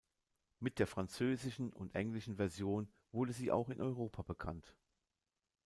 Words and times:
Mit 0.59 0.79
der 0.79 0.87
französischen 0.87 1.71
und 1.71 1.93
englischen 1.93 2.35
Version 2.37 2.91
wurde 3.11 3.33
sie 3.33 3.51
auch 3.51 3.69
in 3.69 3.79
Europa 3.79 4.23
bekannt. 4.23 4.75